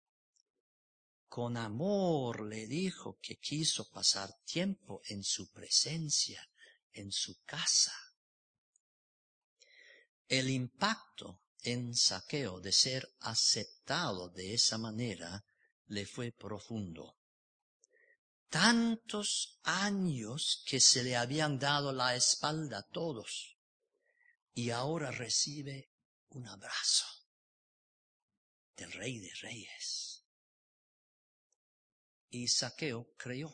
Con 1.28 1.58
amor 1.58 2.48
le 2.48 2.66
dijo 2.66 3.20
que 3.22 3.36
quiso 3.40 3.90
pasar 3.90 4.34
tiempo 4.46 5.02
en 5.08 5.22
su 5.22 5.52
presencia, 5.52 6.50
en 6.94 7.12
su 7.12 7.42
casa. 7.44 7.94
El 10.30 10.50
impacto 10.50 11.42
en 11.62 11.94
Saqueo 11.94 12.62
de 12.62 12.72
ser 12.72 13.06
aceptado 13.20 14.30
de 14.30 14.54
esa 14.54 14.78
manera 14.78 15.44
le 15.88 16.06
fue 16.06 16.32
profundo. 16.32 17.18
Tantos 18.50 19.60
años 19.64 20.64
que 20.66 20.80
se 20.80 21.04
le 21.04 21.16
habían 21.16 21.60
dado 21.60 21.92
la 21.92 22.16
espalda 22.16 22.84
todos 22.84 23.58
y 24.54 24.70
ahora 24.70 25.12
recibe 25.12 25.92
un 26.30 26.48
abrazo 26.48 27.06
del 28.76 28.92
rey 28.94 29.20
de 29.20 29.34
reyes. 29.42 30.24
Y 32.30 32.48
Saqueo 32.48 33.14
creyó, 33.18 33.54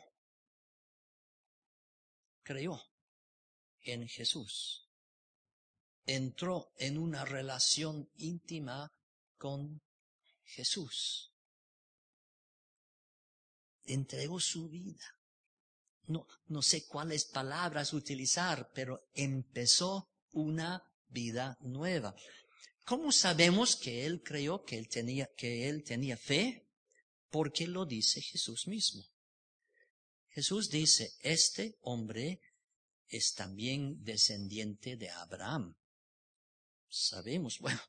creyó 2.42 2.80
en 3.82 4.08
Jesús, 4.08 4.88
entró 6.04 6.72
en 6.76 6.98
una 6.98 7.24
relación 7.24 8.10
íntima 8.16 8.92
con 9.36 9.82
Jesús 10.44 11.31
entregó 13.92 14.40
su 14.40 14.68
vida. 14.68 15.04
No, 16.04 16.26
no 16.46 16.62
sé 16.62 16.86
cuáles 16.86 17.24
palabras 17.26 17.92
utilizar, 17.92 18.70
pero 18.74 19.08
empezó 19.14 20.08
una 20.32 20.82
vida 21.08 21.56
nueva. 21.60 22.14
¿Cómo 22.84 23.12
sabemos 23.12 23.76
que 23.76 24.04
él 24.06 24.22
creyó 24.22 24.64
que 24.64 24.76
él 24.76 24.88
tenía, 24.88 25.28
que 25.36 25.68
él 25.68 25.84
tenía 25.84 26.16
fe? 26.16 26.66
Porque 27.30 27.66
lo 27.66 27.86
dice 27.86 28.20
Jesús 28.20 28.66
mismo. 28.66 29.04
Jesús 30.30 30.70
dice, 30.70 31.12
este 31.20 31.76
hombre 31.82 32.40
es 33.08 33.34
también 33.34 34.02
descendiente 34.02 34.96
de 34.96 35.10
Abraham. 35.10 35.76
Sabemos, 36.88 37.58
bueno, 37.60 37.80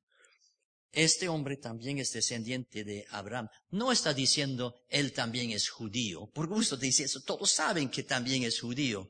este 0.94 1.28
hombre 1.28 1.58
también 1.58 1.98
es 1.98 2.12
descendiente 2.12 2.84
de 2.84 3.08
Abraham. 3.10 3.50
No 3.72 3.92
está 3.92 4.14
diciendo 4.14 4.76
él 4.88 5.12
también 5.12 5.50
es 5.50 5.68
judío. 5.68 6.28
Por 6.28 6.48
gusto 6.48 6.78
dice 6.78 7.06
eso. 7.06 7.22
Todos 7.22 7.52
saben 7.52 7.90
que 7.90 8.04
también 8.04 8.44
es 8.44 8.62
judío. 8.62 9.10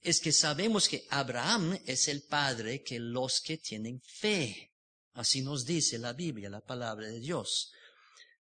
Es 0.00 0.18
que 0.18 0.32
sabemos 0.32 0.88
que 0.88 1.06
Abraham 1.10 1.78
es 1.86 2.08
el 2.08 2.24
padre 2.24 2.82
que 2.82 2.98
los 2.98 3.40
que 3.40 3.58
tienen 3.58 4.02
fe. 4.02 4.72
Así 5.12 5.40
nos 5.40 5.64
dice 5.64 5.98
la 5.98 6.12
Biblia, 6.12 6.50
la 6.50 6.60
palabra 6.60 7.06
de 7.06 7.20
Dios. 7.20 7.70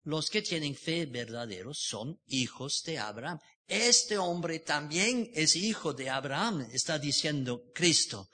Los 0.01 0.31
que 0.31 0.41
tienen 0.41 0.75
fe 0.75 1.05
verdaderos 1.05 1.77
son 1.77 2.19
hijos 2.25 2.81
de 2.83 2.97
Abraham. 2.97 3.39
Este 3.67 4.17
hombre 4.17 4.57
también 4.57 5.29
es 5.35 5.55
hijo 5.55 5.93
de 5.93 6.09
Abraham, 6.09 6.67
está 6.71 6.97
diciendo 6.97 7.71
Cristo. 7.75 8.27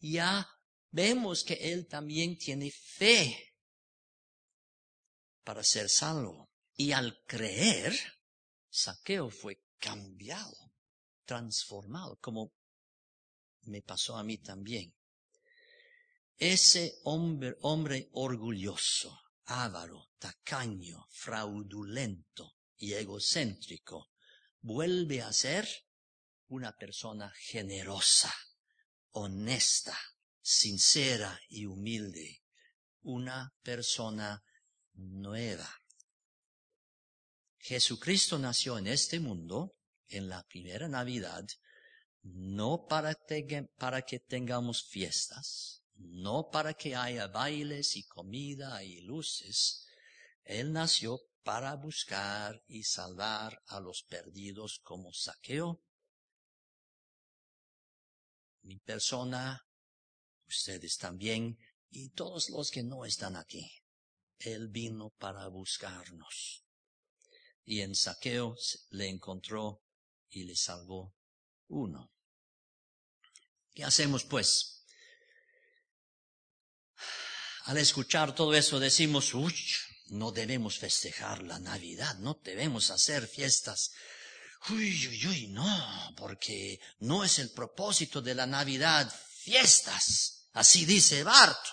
Ya 0.00 0.46
vemos 0.90 1.44
que 1.44 1.54
él 1.54 1.86
también 1.86 2.36
tiene 2.36 2.70
fe 2.70 3.54
para 5.44 5.64
ser 5.64 5.88
salvo. 5.88 6.50
Y 6.74 6.92
al 6.92 7.24
creer, 7.24 7.92
Saqueo 8.68 9.30
fue 9.30 9.64
cambiado, 9.78 10.72
transformado, 11.24 12.18
como 12.20 12.52
me 13.62 13.82
pasó 13.82 14.16
a 14.16 14.22
mí 14.22 14.38
también. 14.38 14.94
Ese 16.36 17.00
hombre, 17.02 17.56
hombre 17.62 18.08
orgulloso, 18.12 19.20
avaro, 19.46 20.10
tacaño, 20.18 21.06
fraudulento 21.10 22.56
y 22.76 22.92
egocéntrico, 22.92 24.12
vuelve 24.60 25.22
a 25.22 25.32
ser 25.32 25.68
una 26.48 26.76
persona 26.76 27.30
generosa, 27.30 28.32
honesta, 29.10 29.98
sincera 30.50 31.38
y 31.50 31.66
humilde, 31.66 32.42
una 33.02 33.52
persona 33.62 34.42
nueva. 34.94 35.68
Jesucristo 37.58 38.38
nació 38.38 38.78
en 38.78 38.86
este 38.86 39.20
mundo, 39.20 39.76
en 40.06 40.30
la 40.30 40.42
primera 40.44 40.88
Navidad, 40.88 41.44
no 42.22 42.86
para, 42.88 43.14
para 43.76 44.00
que 44.02 44.20
tengamos 44.20 44.88
fiestas, 44.88 45.82
no 45.96 46.48
para 46.50 46.72
que 46.72 46.96
haya 46.96 47.26
bailes 47.26 47.96
y 47.96 48.06
comida 48.06 48.82
y 48.82 49.02
luces. 49.02 49.86
Él 50.44 50.72
nació 50.72 51.20
para 51.42 51.74
buscar 51.74 52.64
y 52.66 52.84
salvar 52.84 53.62
a 53.66 53.80
los 53.80 54.02
perdidos 54.02 54.80
como 54.82 55.12
saqueo. 55.12 55.82
Mi 58.62 58.78
persona 58.78 59.67
ustedes 60.48 60.96
también 60.98 61.58
y 61.90 62.10
todos 62.10 62.50
los 62.50 62.70
que 62.70 62.82
no 62.82 63.04
están 63.04 63.36
aquí. 63.36 63.70
Él 64.38 64.68
vino 64.68 65.10
para 65.18 65.46
buscarnos. 65.48 66.64
Y 67.64 67.80
en 67.80 67.94
saqueo 67.94 68.56
le 68.90 69.08
encontró 69.08 69.82
y 70.30 70.44
le 70.44 70.56
salvó 70.56 71.14
uno. 71.68 72.12
¿Qué 73.74 73.84
hacemos 73.84 74.24
pues? 74.24 74.84
Al 77.64 77.76
escuchar 77.76 78.34
todo 78.34 78.54
eso 78.54 78.80
decimos, 78.80 79.34
uy, 79.34 79.54
no 80.06 80.32
debemos 80.32 80.78
festejar 80.78 81.42
la 81.42 81.58
Navidad, 81.58 82.16
no 82.18 82.40
debemos 82.42 82.90
hacer 82.90 83.26
fiestas. 83.28 83.92
Uy, 84.70 85.06
uy, 85.08 85.26
uy, 85.26 85.46
no, 85.48 86.14
porque 86.16 86.80
no 87.00 87.24
es 87.24 87.38
el 87.38 87.50
propósito 87.50 88.22
de 88.22 88.34
la 88.34 88.46
Navidad 88.46 89.14
fiestas. 89.48 90.37
Así 90.58 90.84
dice 90.84 91.22
Bart. 91.22 91.64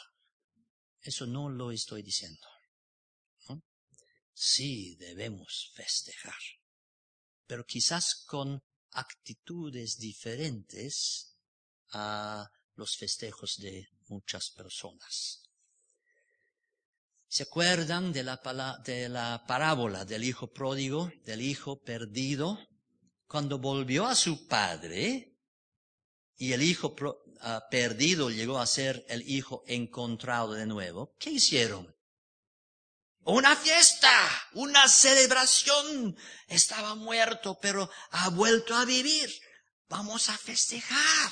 Eso 1.02 1.26
no 1.26 1.50
lo 1.50 1.72
estoy 1.72 2.04
diciendo. 2.04 2.48
Sí 4.32 4.96
debemos 4.98 5.72
festejar, 5.74 6.38
pero 7.48 7.66
quizás 7.66 8.26
con 8.28 8.62
actitudes 8.92 9.98
diferentes 9.98 11.36
a 11.94 12.48
los 12.76 12.96
festejos 12.98 13.58
de 13.58 13.88
muchas 14.10 14.52
personas. 14.52 15.42
¿Se 17.28 17.44
acuerdan 17.44 18.14
de 18.14 18.24
la, 18.24 18.82
de 18.86 19.10
la 19.10 19.46
parábola 19.48 20.06
del 20.06 20.24
hijo 20.26 20.52
pródigo, 20.52 21.12
del 21.24 21.42
hijo 21.42 21.82
perdido? 21.82 22.60
Cuando 23.26 23.58
volvió 23.58 24.06
a 24.06 24.14
su 24.14 24.46
padre, 24.46 25.36
y 26.38 26.54
el 26.54 26.62
hijo 26.62 26.96
ah, 27.42 27.68
perdido 27.70 28.30
llegó 28.30 28.60
a 28.60 28.68
ser 28.68 29.06
el 29.10 29.28
hijo 29.30 29.64
encontrado 29.68 30.54
de 30.54 30.66
nuevo, 30.66 31.16
¿qué 31.20 31.32
hicieron? 31.32 31.96
Una 33.26 33.56
fiesta, 33.56 34.12
una 34.54 34.88
celebración. 34.88 36.16
Estaba 36.48 36.94
muerto, 36.94 37.58
pero 37.60 37.90
ha 38.12 38.30
vuelto 38.30 38.76
a 38.76 38.86
vivir. 38.86 39.34
Vamos 39.88 40.30
a 40.30 40.38
festejar. 40.38 41.32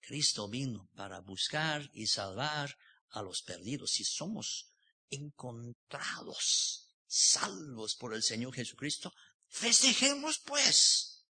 Cristo 0.00 0.48
vino 0.48 0.88
para 0.96 1.20
buscar 1.20 1.90
y 1.92 2.06
salvar 2.06 2.78
a 3.10 3.20
los 3.20 3.42
perdidos. 3.42 3.90
Si 3.90 4.04
somos 4.04 4.72
encontrados, 5.10 6.94
salvos 7.06 7.94
por 7.94 8.14
el 8.14 8.22
Señor 8.22 8.54
Jesucristo, 8.54 9.12
festejemos 9.48 10.38
pues. 10.38 11.26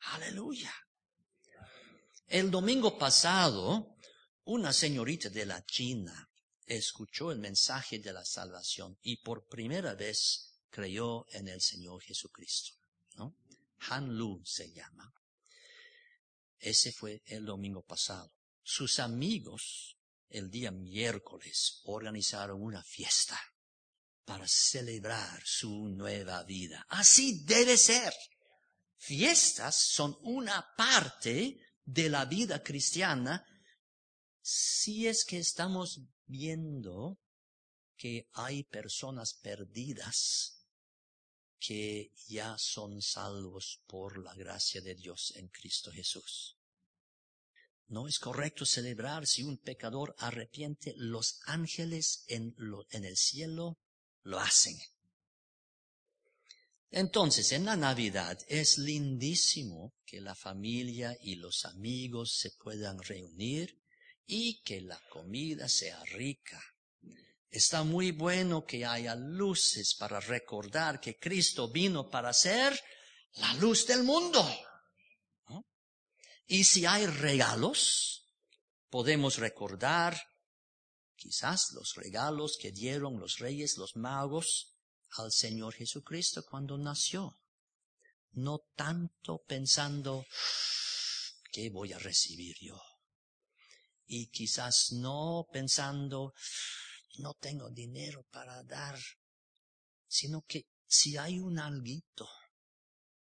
Aleluya. 0.00 0.72
El 2.26 2.50
domingo 2.50 2.98
pasado, 2.98 3.96
una 4.44 4.72
señorita 4.72 5.28
de 5.28 5.46
la 5.46 5.64
China 5.64 6.30
escuchó 6.66 7.30
el 7.30 7.38
mensaje 7.38 7.98
de 7.98 8.12
la 8.12 8.24
salvación 8.24 8.98
y 9.02 9.16
por 9.18 9.46
primera 9.46 9.94
vez 9.94 10.52
creyó 10.70 11.26
en 11.30 11.48
el 11.48 11.60
Señor 11.60 12.02
Jesucristo. 12.02 12.76
Han 13.90 14.16
Lu 14.16 14.40
se 14.44 14.72
llama. 14.72 15.12
Ese 16.58 16.92
fue 16.92 17.22
el 17.26 17.44
domingo 17.44 17.82
pasado. 17.82 18.32
Sus 18.62 19.00
amigos 19.00 19.96
el 20.28 20.50
día 20.50 20.70
miércoles 20.70 21.80
organizaron 21.84 22.62
una 22.62 22.82
fiesta 22.82 23.38
para 24.24 24.46
celebrar 24.46 25.42
su 25.44 25.88
nueva 25.88 26.42
vida. 26.44 26.86
Así 26.88 27.44
debe 27.44 27.76
ser. 27.76 28.14
Fiestas 28.96 29.76
son 29.76 30.16
una 30.22 30.64
parte 30.76 31.58
de 31.84 32.08
la 32.08 32.24
vida 32.24 32.62
cristiana 32.62 33.46
si 34.40 35.06
es 35.06 35.24
que 35.24 35.38
estamos 35.38 36.00
viendo 36.26 37.18
que 37.96 38.28
hay 38.32 38.64
personas 38.64 39.34
perdidas 39.34 40.66
que 41.58 42.12
ya 42.26 42.56
son 42.58 43.00
salvos 43.00 43.82
por 43.86 44.18
la 44.18 44.34
gracia 44.34 44.80
de 44.80 44.96
Dios 44.96 45.32
en 45.36 45.48
Cristo 45.48 45.92
Jesús. 45.92 46.58
No 47.86 48.08
es 48.08 48.18
correcto 48.18 48.64
celebrar 48.64 49.26
si 49.26 49.44
un 49.44 49.58
pecador 49.58 50.16
arrepiente. 50.18 50.94
Los 50.96 51.40
ángeles 51.44 52.24
en, 52.26 52.56
en 52.90 53.04
el 53.04 53.16
cielo 53.16 53.78
lo 54.22 54.40
hacen. 54.40 54.76
Entonces, 56.94 57.52
en 57.52 57.64
la 57.64 57.74
Navidad 57.74 58.38
es 58.48 58.76
lindísimo 58.76 59.94
que 60.04 60.20
la 60.20 60.34
familia 60.34 61.16
y 61.22 61.36
los 61.36 61.64
amigos 61.64 62.36
se 62.38 62.50
puedan 62.50 63.02
reunir 63.02 63.82
y 64.26 64.62
que 64.62 64.82
la 64.82 65.00
comida 65.08 65.70
sea 65.70 66.04
rica. 66.04 66.62
Está 67.48 67.82
muy 67.82 68.12
bueno 68.12 68.66
que 68.66 68.84
haya 68.84 69.14
luces 69.14 69.94
para 69.94 70.20
recordar 70.20 71.00
que 71.00 71.18
Cristo 71.18 71.70
vino 71.70 72.10
para 72.10 72.34
ser 72.34 72.78
la 73.36 73.54
luz 73.54 73.86
del 73.86 74.02
mundo. 74.02 74.46
Y 76.46 76.64
si 76.64 76.84
hay 76.84 77.06
regalos, 77.06 78.28
podemos 78.90 79.38
recordar 79.38 80.20
quizás 81.16 81.72
los 81.72 81.94
regalos 81.94 82.58
que 82.60 82.70
dieron 82.70 83.18
los 83.18 83.38
reyes, 83.38 83.78
los 83.78 83.96
magos, 83.96 84.71
al 85.18 85.32
Señor 85.32 85.74
Jesucristo 85.74 86.44
cuando 86.44 86.78
nació. 86.78 87.38
No 88.32 88.60
tanto 88.74 89.42
pensando, 89.46 90.24
¿qué 91.52 91.70
voy 91.70 91.92
a 91.92 91.98
recibir 91.98 92.56
yo? 92.60 92.80
Y 94.06 94.28
quizás 94.28 94.92
no 94.92 95.46
pensando, 95.52 96.32
no 97.18 97.34
tengo 97.34 97.70
dinero 97.70 98.24
para 98.30 98.62
dar, 98.62 98.98
sino 100.08 100.42
que 100.42 100.66
si 100.86 101.16
hay 101.16 101.38
un 101.38 101.58
alguito, 101.58 102.28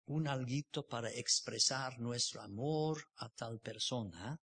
un 0.06 0.28
alguito 0.28 0.86
para 0.86 1.10
expresar 1.10 1.98
nuestro 1.98 2.40
amor 2.42 3.04
a 3.16 3.28
tal 3.30 3.58
persona, 3.60 4.40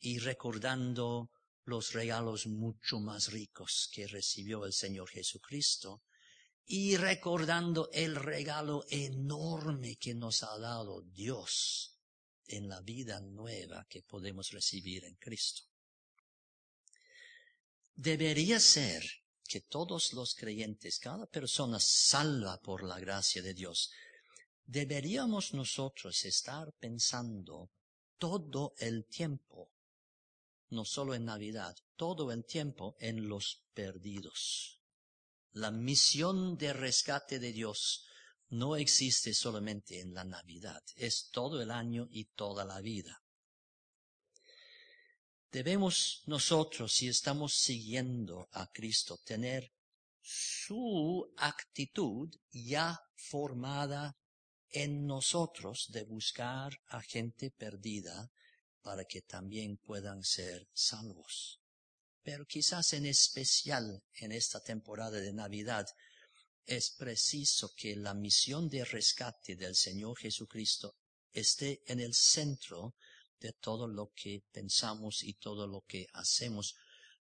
y 0.00 0.18
recordando 0.18 1.30
los 1.68 1.92
regalos 1.92 2.46
mucho 2.46 2.98
más 2.98 3.30
ricos 3.30 3.90
que 3.92 4.06
recibió 4.06 4.64
el 4.64 4.72
Señor 4.72 5.08
Jesucristo 5.10 6.02
y 6.64 6.96
recordando 6.96 7.90
el 7.92 8.16
regalo 8.16 8.84
enorme 8.88 9.96
que 9.96 10.14
nos 10.14 10.42
ha 10.42 10.58
dado 10.58 11.02
Dios 11.02 11.98
en 12.46 12.68
la 12.68 12.80
vida 12.80 13.20
nueva 13.20 13.86
que 13.88 14.02
podemos 14.02 14.50
recibir 14.50 15.04
en 15.04 15.16
Cristo. 15.16 15.62
debería 17.94 18.60
ser 18.60 19.02
que 19.44 19.60
todos 19.60 20.12
los 20.12 20.34
creyentes, 20.34 21.00
cada 21.00 21.26
persona 21.26 21.80
salva 21.80 22.60
por 22.60 22.84
la 22.84 23.00
gracia 23.00 23.42
de 23.42 23.54
Dios, 23.54 23.90
deberíamos 24.64 25.52
nosotros 25.52 26.24
estar 26.24 26.72
pensando 26.74 27.72
todo 28.18 28.74
el 28.78 29.06
tiempo, 29.06 29.72
no 30.70 30.84
solo 30.84 31.14
en 31.14 31.24
Navidad, 31.24 31.76
todo 31.96 32.30
el 32.32 32.44
tiempo 32.44 32.96
en 33.00 33.28
los 33.28 33.64
perdidos. 33.74 34.80
La 35.52 35.70
misión 35.70 36.56
de 36.56 36.72
rescate 36.72 37.38
de 37.38 37.52
Dios 37.52 38.04
no 38.50 38.76
existe 38.76 39.34
solamente 39.34 40.00
en 40.00 40.14
la 40.14 40.24
Navidad, 40.24 40.82
es 40.96 41.30
todo 41.30 41.60
el 41.60 41.70
año 41.70 42.08
y 42.10 42.24
toda 42.24 42.64
la 42.64 42.80
vida. 42.80 43.22
Debemos 45.50 46.22
nosotros, 46.26 46.92
si 46.92 47.08
estamos 47.08 47.54
siguiendo 47.54 48.48
a 48.52 48.70
Cristo, 48.70 49.18
tener 49.24 49.72
su 50.20 51.32
actitud 51.38 52.28
ya 52.50 53.00
formada 53.16 54.18
en 54.70 55.06
nosotros 55.06 55.86
de 55.90 56.04
buscar 56.04 56.78
a 56.88 57.00
gente 57.00 57.50
perdida 57.50 58.30
para 58.88 59.04
que 59.04 59.20
también 59.20 59.76
puedan 59.76 60.24
ser 60.24 60.66
salvos. 60.72 61.60
Pero 62.22 62.46
quizás 62.46 62.94
en 62.94 63.04
especial 63.04 64.02
en 64.14 64.32
esta 64.32 64.60
temporada 64.60 65.20
de 65.20 65.30
Navidad 65.30 65.86
es 66.64 66.92
preciso 66.92 67.74
que 67.76 67.94
la 67.96 68.14
misión 68.14 68.66
de 68.70 68.86
rescate 68.86 69.56
del 69.56 69.76
Señor 69.76 70.16
Jesucristo 70.18 70.96
esté 71.30 71.82
en 71.86 72.00
el 72.00 72.14
centro 72.14 72.94
de 73.38 73.52
todo 73.52 73.86
lo 73.86 74.10
que 74.16 74.42
pensamos 74.50 75.22
y 75.22 75.34
todo 75.34 75.66
lo 75.66 75.82
que 75.82 76.06
hacemos, 76.14 76.74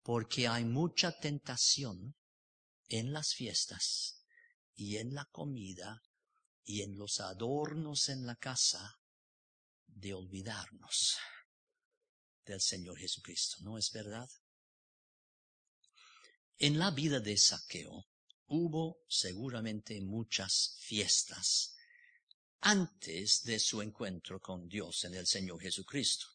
porque 0.02 0.48
hay 0.48 0.63
mucha 0.63 1.12
tentación 1.12 2.15
en 2.88 3.12
las 3.12 3.34
fiestas 3.34 4.24
y 4.76 4.95
en 4.95 5.13
la 5.13 5.26
comida 5.26 6.02
y 6.63 6.84
en 6.84 6.98
los 6.98 7.19
adornos 7.19 8.08
en 8.08 8.26
la 8.26 8.38
casa 8.38 8.98
de 9.88 10.13
olvidarnos 10.13 11.17
del 12.50 12.62
Señor 12.62 12.98
Jesucristo, 12.98 13.58
¿no 13.62 13.78
es 13.78 13.92
verdad? 13.92 14.28
En 16.58 16.80
la 16.80 16.90
vida 16.90 17.20
de 17.20 17.38
Saqueo 17.38 18.08
hubo 18.48 19.04
seguramente 19.08 20.02
muchas 20.02 20.76
fiestas 20.80 21.76
antes 22.62 23.44
de 23.44 23.60
su 23.60 23.82
encuentro 23.84 24.40
con 24.42 24.68
Dios 24.68 25.06
en 25.06 25.14
el 25.14 25.28
Señor 25.28 25.62
Jesucristo. 25.62 26.26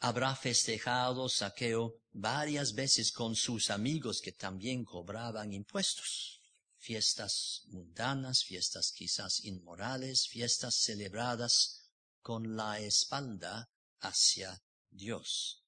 Habrá 0.00 0.36
festejado 0.36 1.28
saqueo 1.30 2.02
varias 2.12 2.74
veces 2.74 3.10
con 3.10 3.34
sus 3.34 3.70
amigos 3.70 4.20
que 4.20 4.32
también 4.32 4.84
cobraban 4.84 5.54
impuestos. 5.54 6.42
Fiestas 6.76 7.62
mundanas, 7.68 8.44
fiestas 8.44 8.92
quizás 8.92 9.42
inmorales, 9.44 10.28
fiestas 10.28 10.76
celebradas 10.76 11.90
con 12.20 12.54
la 12.54 12.78
espalda 12.78 13.70
hacia 14.00 14.62
Dios. 14.96 15.62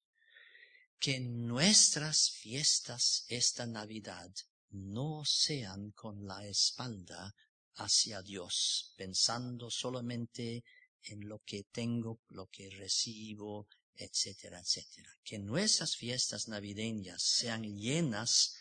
Que 0.98 1.20
nuestras 1.20 2.30
fiestas 2.30 3.24
esta 3.28 3.66
Navidad 3.66 4.30
no 4.70 5.24
sean 5.24 5.92
con 5.92 6.26
la 6.26 6.46
espalda 6.46 7.34
hacia 7.76 8.22
Dios, 8.22 8.92
pensando 8.96 9.70
solamente 9.70 10.64
en 11.02 11.28
lo 11.28 11.38
que 11.44 11.64
tengo, 11.64 12.20
lo 12.28 12.48
que 12.48 12.68
recibo, 12.70 13.68
etcétera, 13.94 14.60
etcétera. 14.60 15.10
Que 15.22 15.38
nuestras 15.38 15.96
fiestas 15.96 16.48
navideñas 16.48 17.22
sean 17.22 17.62
llenas 17.62 18.54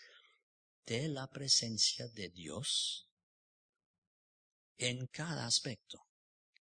de 0.85 1.07
la 1.09 1.27
presencia 1.27 2.07
de 2.07 2.29
Dios 2.29 3.09
en 4.77 5.07
cada 5.07 5.45
aspecto, 5.45 6.07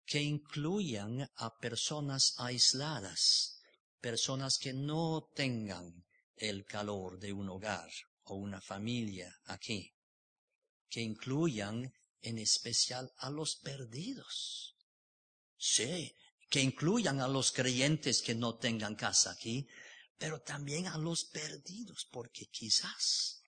que 0.06 0.22
incluyan 0.22 1.30
a 1.36 1.58
personas 1.58 2.34
aisladas, 2.38 3.59
personas 4.00 4.58
que 4.58 4.74
no 4.74 5.30
tengan 5.36 6.06
el 6.36 6.66
calor 6.66 7.20
de 7.20 7.34
un 7.34 7.50
hogar 7.50 7.90
o 8.24 8.36
una 8.36 8.62
familia 8.62 9.34
aquí, 9.46 9.94
que 10.90 11.02
incluyan 11.02 11.94
en 12.22 12.38
especial 12.38 13.12
a 13.18 13.30
los 13.30 13.58
perdidos. 13.58 14.76
Sí, 15.58 16.16
que 16.50 16.62
incluyan 16.62 17.20
a 17.20 17.28
los 17.28 17.52
creyentes 17.52 18.22
que 18.22 18.36
no 18.36 18.58
tengan 18.58 18.96
casa 18.96 19.32
aquí, 19.32 19.68
pero 20.18 20.42
también 20.42 20.88
a 20.88 20.98
los 20.98 21.26
perdidos, 21.26 22.08
porque 22.12 22.48
quizás 22.48 23.42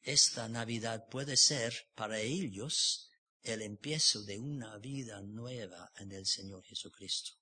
esta 0.00 0.48
Navidad 0.48 1.08
puede 1.10 1.36
ser 1.36 1.88
para 1.94 2.20
ellos 2.20 3.10
el 3.42 3.62
empiezo 3.62 4.22
de 4.22 4.38
una 4.38 4.78
vida 4.78 5.20
nueva 5.22 5.92
en 5.96 6.12
el 6.12 6.26
Señor 6.26 6.64
Jesucristo. 6.64 7.32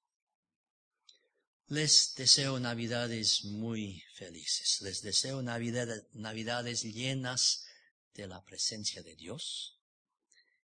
Les 1.72 2.12
deseo 2.14 2.60
Navidades 2.60 3.44
muy 3.44 4.04
felices. 4.12 4.82
Les 4.82 5.00
deseo 5.00 5.40
Navidades 5.40 6.82
llenas 6.82 7.64
de 8.12 8.26
la 8.26 8.44
presencia 8.44 9.02
de 9.02 9.16
Dios, 9.16 9.80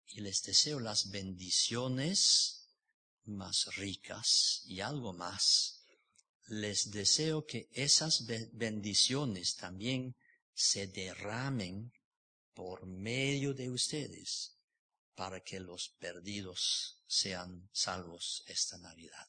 y 0.06 0.22
les 0.22 0.40
deseo 0.40 0.80
las 0.80 1.10
bendiciones 1.10 2.70
más 3.24 3.66
ricas 3.76 4.62
y 4.64 4.80
algo 4.80 5.12
más. 5.12 5.84
Les 6.46 6.90
deseo 6.90 7.44
que 7.44 7.68
esas 7.72 8.24
bendiciones 8.52 9.56
también 9.56 10.16
se 10.54 10.86
derramen 10.86 11.92
por 12.54 12.86
medio 12.86 13.52
de 13.52 13.68
ustedes 13.68 14.56
para 15.14 15.42
que 15.42 15.60
los 15.60 15.90
perdidos 15.98 17.02
sean 17.06 17.68
salvos 17.74 18.42
esta 18.46 18.78
Navidad. 18.78 19.28